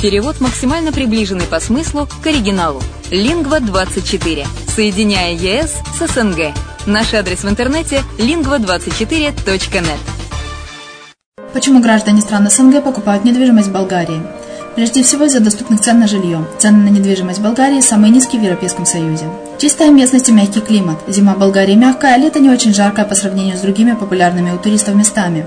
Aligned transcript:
Перевод 0.00 0.42
максимально 0.42 0.92
приближенный 0.92 1.46
по 1.46 1.58
смыслу 1.58 2.06
к 2.22 2.26
оригиналу. 2.26 2.82
Лингва24. 3.10 4.46
Соединяя 4.68 5.32
ЕС 5.32 5.76
с 5.98 6.12
СНГ. 6.12 6.54
Наш 6.84 7.14
адрес 7.14 7.44
в 7.44 7.48
интернете 7.48 8.02
lingva24.net. 8.18 9.98
Почему 11.54 11.80
граждане 11.80 12.20
стран 12.20 12.50
СНГ 12.50 12.84
покупают 12.84 13.24
недвижимость 13.24 13.68
в 13.68 13.72
Болгарии? 13.72 14.20
Прежде 14.74 15.02
всего 15.02 15.24
из-за 15.24 15.40
доступных 15.40 15.80
цен 15.80 15.98
на 15.98 16.06
жилье. 16.06 16.44
Цены 16.58 16.90
на 16.90 16.92
недвижимость 16.92 17.38
в 17.38 17.42
Болгарии 17.42 17.80
самые 17.80 18.10
низкие 18.10 18.42
в 18.42 18.44
Европейском 18.44 18.84
Союзе. 18.84 19.24
Чистая 19.58 19.90
местность 19.90 20.28
и 20.28 20.32
мягкий 20.32 20.60
климат. 20.60 20.98
Зима 21.08 21.32
в 21.32 21.38
Болгарии 21.38 21.74
мягкая, 21.74 22.14
а 22.14 22.18
лето 22.18 22.40
не 22.40 22.50
очень 22.50 22.74
жаркое 22.74 23.06
по 23.06 23.14
сравнению 23.14 23.56
с 23.56 23.62
другими 23.62 23.92
популярными 23.92 24.50
у 24.50 24.58
туристов 24.58 24.94
местами. 24.94 25.46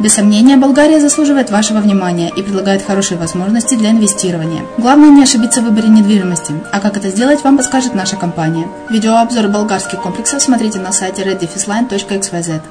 Без 0.00 0.14
сомнения, 0.14 0.56
Болгария 0.56 1.00
заслуживает 1.00 1.50
вашего 1.50 1.78
внимания 1.78 2.30
и 2.34 2.42
предлагает 2.42 2.82
хорошие 2.82 3.18
возможности 3.18 3.74
для 3.74 3.90
инвестирования. 3.90 4.64
Главное 4.78 5.10
не 5.10 5.22
ошибиться 5.22 5.60
в 5.60 5.64
выборе 5.64 5.88
недвижимости, 5.88 6.52
а 6.72 6.80
как 6.80 6.96
это 6.96 7.08
сделать, 7.08 7.42
вам 7.44 7.56
подскажет 7.56 7.94
наша 7.94 8.16
компания. 8.16 8.66
Видеообзор 8.90 9.48
болгарских 9.48 10.02
комплексов 10.02 10.42
смотрите 10.42 10.78
на 10.78 10.92
сайте 10.92 11.22
reddefisline.xyz. 11.22 12.62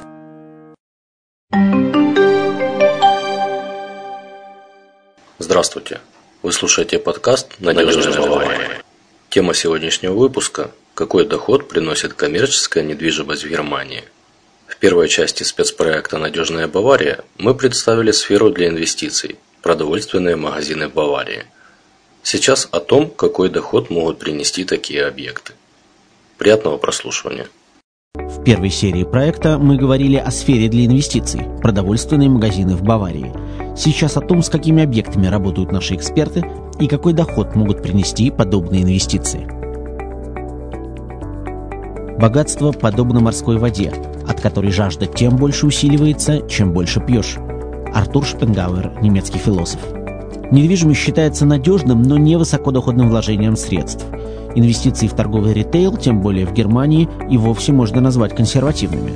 Здравствуйте! 5.39 5.99
Вы 6.43 6.51
слушаете 6.51 6.99
подкаст 6.99 7.59
«Надежная 7.59 8.17
Бавария». 8.17 8.81
Тема 9.29 9.53
сегодняшнего 9.53 10.13
выпуска– 10.13 10.71
какой 10.93 11.25
доход 11.25 11.67
приносит 11.67 12.13
коммерческая 12.13 12.83
недвижимость 12.83 13.43
в 13.43 13.49
Германии? 13.49 14.03
Первой 14.81 15.09
части 15.09 15.43
спецпроекта 15.43 16.17
«Надежная 16.17 16.67
Бавария» 16.67 17.19
мы 17.37 17.53
представили 17.53 18.09
сферу 18.09 18.49
для 18.49 18.67
инвестиций– 18.67 19.35
продовольственные 19.61 20.35
магазины 20.37 20.87
в 20.87 20.93
Баварии. 20.95 21.43
Сейчас 22.23 22.67
о 22.71 22.79
том, 22.79 23.11
какой 23.11 23.49
доход 23.49 23.91
могут 23.91 24.17
принести 24.17 24.63
такие 24.63 25.05
объекты. 25.05 25.53
Приятного 26.39 26.77
прослушивания. 26.77 27.45
В 28.15 28.43
первой 28.43 28.71
серии 28.71 29.03
проекта 29.03 29.59
мы 29.59 29.77
говорили 29.77 30.15
о 30.15 30.31
сфере 30.31 30.67
для 30.67 30.85
инвестиций– 30.85 31.41
продовольственные 31.61 32.29
магазины 32.29 32.75
в 32.75 32.81
Баварии. 32.81 33.31
Сейчас 33.77 34.17
о 34.17 34.21
том, 34.21 34.41
с 34.41 34.49
какими 34.49 34.81
объектами 34.81 35.27
работают 35.27 35.71
наши 35.71 35.93
эксперты 35.93 36.43
и 36.79 36.87
какой 36.87 37.13
доход 37.13 37.53
могут 37.53 37.83
принести 37.83 38.31
подобные 38.31 38.81
инвестиции. 38.81 39.47
Богатство 42.17 42.71
подобно 42.71 43.19
морской 43.19 43.57
воде, 43.57 43.93
от 44.31 44.41
которой 44.41 44.71
жажда 44.71 45.05
тем 45.05 45.35
больше 45.35 45.67
усиливается, 45.67 46.41
чем 46.47 46.73
больше 46.73 47.01
пьешь. 47.01 47.37
Артур 47.93 48.25
Шпенгауэр, 48.25 48.93
немецкий 49.01 49.37
философ. 49.37 49.81
Недвижимость 50.51 51.01
считается 51.01 51.45
надежным, 51.45 52.01
но 52.01 52.17
не 52.17 52.37
высокодоходным 52.37 53.09
вложением 53.09 53.57
средств. 53.57 54.05
Инвестиции 54.55 55.07
в 55.07 55.13
торговый 55.13 55.53
ритейл, 55.53 55.97
тем 55.97 56.21
более 56.21 56.45
в 56.45 56.53
Германии, 56.53 57.09
и 57.29 57.37
вовсе 57.37 57.73
можно 57.73 57.99
назвать 58.01 58.35
консервативными. 58.35 59.11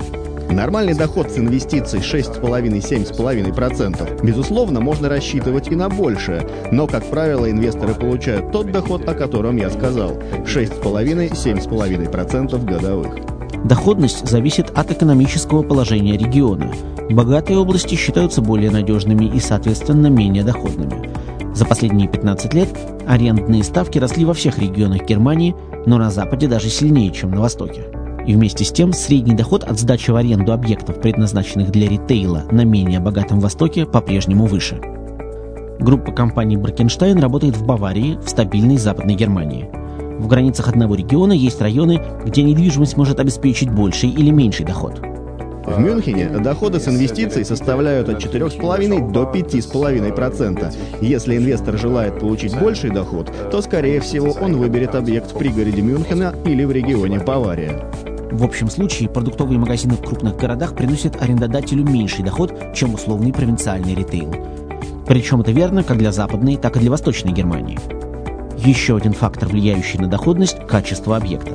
Нормальный 0.49 0.93
доход 0.93 1.31
с 1.31 1.37
инвестиций 1.37 1.99
6,5-7,5%. 1.99 4.23
Безусловно, 4.23 4.79
можно 4.79 5.09
рассчитывать 5.09 5.67
и 5.69 5.75
на 5.75 5.89
большее, 5.89 6.47
но, 6.71 6.87
как 6.87 7.03
правило, 7.09 7.49
инвесторы 7.49 7.95
получают 7.95 8.51
тот 8.51 8.71
доход, 8.71 9.09
о 9.09 9.13
котором 9.13 9.57
я 9.57 9.69
сказал– 9.69 10.11
6,5-7,5% 10.45 12.65
годовых. 12.65 13.34
Доходность 13.65 14.29
зависит 14.29 14.69
от 14.75 14.91
экономического 14.91 15.63
положения 15.63 16.15
региона. 16.17 16.71
Богатые 17.09 17.57
области 17.57 17.95
считаются 17.95 18.43
более 18.43 18.69
надежными 18.69 19.25
и, 19.25 19.39
соответственно, 19.39 20.05
менее 20.05 20.43
доходными. 20.43 21.09
За 21.55 21.65
последние 21.65 22.07
15 22.07 22.53
лет 22.53 22.69
арендные 23.07 23.63
ставки 23.63 23.97
росли 23.97 24.23
во 24.23 24.35
всех 24.35 24.59
регионах 24.59 25.05
Германии, 25.05 25.55
но 25.87 25.97
на 25.97 26.11
Западе 26.11 26.47
даже 26.47 26.69
сильнее, 26.69 27.11
чем 27.11 27.31
на 27.31 27.41
Востоке. 27.41 27.85
И 28.27 28.35
вместе 28.35 28.63
с 28.63 28.71
тем 28.71 28.93
средний 28.93 29.33
доход 29.33 29.63
от 29.63 29.79
сдачи 29.79 30.11
в 30.11 30.15
аренду 30.15 30.53
объектов, 30.53 31.01
предназначенных 31.01 31.71
для 31.71 31.89
ритейла 31.89 32.43
на 32.51 32.65
менее 32.65 32.99
богатом 32.99 33.39
Востоке, 33.39 33.87
по-прежнему 33.87 34.45
выше. 34.45 34.79
Группа 35.79 36.11
компаний 36.11 36.57
Бракенштайн 36.57 37.17
работает 37.17 37.57
в 37.57 37.65
Баварии, 37.65 38.19
в 38.23 38.29
стабильной 38.29 38.77
Западной 38.77 39.15
Германии. 39.15 39.69
В 40.19 40.27
границах 40.27 40.69
одного 40.69 40.95
региона 40.95 41.33
есть 41.33 41.61
районы, 41.61 42.01
где 42.25 42.43
недвижимость 42.43 42.97
может 42.97 43.19
обеспечить 43.19 43.69
больший 43.69 44.09
или 44.09 44.31
меньший 44.31 44.65
доход. 44.65 45.01
В 45.65 45.79
Мюнхене 45.79 46.29
доходы 46.29 46.79
с 46.79 46.87
инвестиций 46.87 47.43
составляют 47.43 48.07
от 48.07 48.23
4,5 48.23 49.11
до 49.11 49.23
5,5%. 49.23 50.73
Если 51.01 51.37
инвестор 51.37 51.77
желает 51.77 52.19
получить 52.19 52.57
больший 52.57 52.91
доход, 52.91 53.31
то, 53.51 53.61
скорее 53.61 53.99
всего, 53.99 54.31
он 54.39 54.57
выберет 54.57 54.93
объект 54.93 55.31
в 55.31 55.37
пригороде 55.37 55.81
Мюнхена 55.81 56.35
или 56.45 56.63
в 56.63 56.71
регионе 56.71 57.19
Бавария. 57.19 57.83
В 58.31 58.43
общем 58.43 58.69
случае 58.69 59.09
продуктовые 59.09 59.57
магазины 59.57 59.95
в 59.95 60.01
крупных 60.01 60.37
городах 60.37 60.75
приносят 60.75 61.21
арендодателю 61.21 61.83
меньший 61.83 62.23
доход, 62.23 62.53
чем 62.75 62.93
условный 62.93 63.33
провинциальный 63.33 63.95
ритейл. 63.95 64.33
Причем 65.07 65.41
это 65.41 65.51
верно 65.51 65.83
как 65.83 65.97
для 65.97 66.11
западной, 66.11 66.57
так 66.57 66.75
и 66.77 66.79
для 66.79 66.91
восточной 66.91 67.31
Германии. 67.31 67.79
Еще 68.57 68.95
один 68.95 69.13
фактор, 69.13 69.49
влияющий 69.49 69.99
на 69.99 70.07
доходность– 70.07 70.57
качество 70.67 71.17
объекта. 71.17 71.51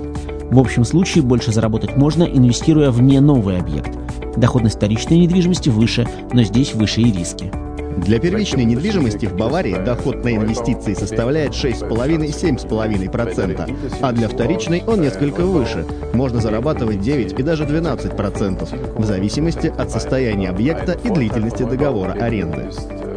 В 0.50 0.58
общем 0.58 0.84
случае 0.84 1.22
больше 1.22 1.52
заработать 1.52 1.96
можно, 1.96 2.24
инвестируя 2.24 2.90
в 2.90 3.00
не 3.00 3.20
новый 3.20 3.58
объект. 3.58 3.96
Доходность 4.36 4.76
вторичной 4.76 5.18
недвижимости 5.18 5.68
выше, 5.68 6.08
но 6.32 6.42
здесь 6.42 6.74
выше 6.74 7.00
и 7.00 7.12
риски. 7.12 7.52
Для 7.96 8.18
первичной 8.18 8.64
недвижимости 8.64 9.26
в 9.26 9.36
Баварии 9.36 9.76
доход 9.84 10.24
на 10.24 10.34
инвестиции 10.34 10.94
составляет 10.94 11.52
6,5-7,5%, 11.52 13.98
а 14.00 14.12
для 14.12 14.28
вторичной 14.28 14.82
он 14.86 15.00
несколько 15.00 15.44
выше. 15.44 15.84
Можно 16.14 16.40
зарабатывать 16.40 17.00
9 17.00 17.38
и 17.38 17.42
даже 17.42 17.64
12%, 17.64 18.98
в 18.98 19.04
зависимости 19.04 19.72
от 19.76 19.90
состояния 19.90 20.50
объекта 20.50 20.92
и 20.92 21.10
длительности 21.10 21.64
договора 21.64 22.12
аренды. 22.12 22.70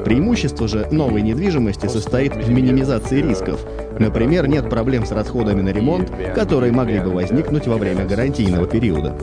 Преимущество 0.04 0.68
же 0.68 0.88
новой 0.92 1.22
недвижимости 1.22 1.88
состоит 1.88 2.36
в 2.36 2.50
минимизации 2.50 3.22
рисков. 3.22 3.66
Например, 4.00 4.48
нет 4.48 4.70
проблем 4.70 5.06
с 5.06 5.12
расходами 5.12 5.62
на 5.62 5.70
ремонт, 5.70 6.12
которые 6.36 6.72
могли 6.72 7.00
бы 7.00 7.12
возникнуть 7.12 7.68
во 7.68 7.78
время 7.78 8.06
гарантийного 8.06 8.68
периода. 8.68 9.16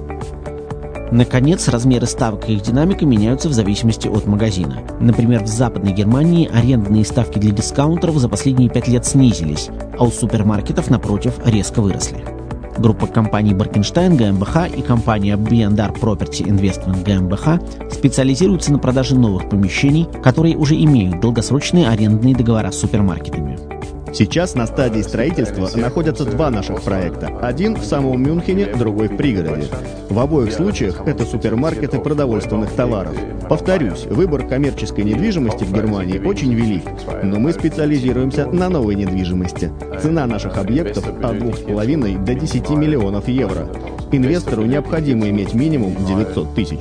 Наконец, 1.12 1.66
размеры 1.68 2.06
ставок 2.06 2.48
и 2.48 2.54
их 2.54 2.62
динамика 2.62 3.04
меняются 3.04 3.48
в 3.48 3.52
зависимости 3.52 4.06
от 4.06 4.26
магазина. 4.26 4.82
Например, 5.00 5.42
в 5.42 5.48
Западной 5.48 5.92
Германии 5.92 6.48
арендные 6.52 7.04
ставки 7.04 7.38
для 7.38 7.50
дискаунтеров 7.50 8.16
за 8.16 8.28
последние 8.28 8.70
пять 8.70 8.86
лет 8.86 9.04
снизились, 9.04 9.70
а 9.98 10.04
у 10.04 10.10
супермаркетов, 10.10 10.88
напротив, 10.88 11.34
резко 11.44 11.82
выросли. 11.82 12.39
Группа 12.80 13.06
компаний 13.06 13.52
Баркенштайн 13.52 14.16
ГМБХ 14.16 14.74
и 14.74 14.80
компания 14.80 15.36
B&R 15.36 15.92
Property 15.92 16.46
Investment 16.46 17.04
ГМБХ 17.04 17.92
специализируются 17.92 18.72
на 18.72 18.78
продаже 18.78 19.16
новых 19.16 19.50
помещений, 19.50 20.08
которые 20.22 20.56
уже 20.56 20.76
имеют 20.76 21.20
долгосрочные 21.20 21.90
арендные 21.90 22.34
договора 22.34 22.70
с 22.70 22.80
супермаркетами. 22.80 23.69
Сейчас 24.12 24.54
на 24.56 24.66
стадии 24.66 25.02
строительства 25.02 25.70
находятся 25.76 26.24
два 26.24 26.50
наших 26.50 26.82
проекта. 26.82 27.28
Один 27.40 27.76
в 27.76 27.84
самом 27.84 28.20
Мюнхене, 28.22 28.66
другой 28.66 29.08
в 29.08 29.16
пригороде. 29.16 29.68
В 30.08 30.18
обоих 30.18 30.52
случаях 30.52 31.06
это 31.06 31.24
супермаркеты 31.24 32.00
продовольственных 32.00 32.72
товаров. 32.72 33.14
Повторюсь, 33.48 34.06
выбор 34.06 34.46
коммерческой 34.46 35.04
недвижимости 35.04 35.62
в 35.62 35.72
Германии 35.72 36.18
очень 36.18 36.52
велик, 36.54 36.82
но 37.22 37.38
мы 37.38 37.52
специализируемся 37.52 38.46
на 38.46 38.68
новой 38.68 38.96
недвижимости. 38.96 39.70
Цена 40.02 40.26
наших 40.26 40.58
объектов 40.58 41.06
от 41.06 41.36
2,5 41.36 42.24
до 42.24 42.34
10 42.34 42.70
миллионов 42.70 43.28
евро. 43.28 43.68
Инвестору 44.10 44.64
необходимо 44.64 45.28
иметь 45.28 45.54
минимум 45.54 45.94
900 46.04 46.54
тысяч. 46.54 46.80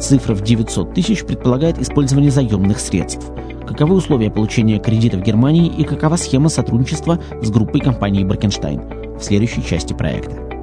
Цифра 0.00 0.34
в 0.34 0.42
900 0.42 0.94
тысяч 0.94 1.24
предполагает 1.24 1.78
использование 1.78 2.32
заемных 2.32 2.80
средств– 2.80 3.30
каковы 3.66 3.96
условия 3.96 4.30
получения 4.30 4.78
кредита 4.78 5.18
в 5.18 5.22
Германии 5.22 5.66
и 5.66 5.84
какова 5.84 6.16
схема 6.16 6.48
сотрудничества 6.48 7.18
с 7.42 7.50
группой 7.50 7.80
компании 7.80 8.24
Баркенштайн 8.24 8.80
в 9.18 9.22
следующей 9.22 9.64
части 9.64 9.92
проекта. 9.92 10.55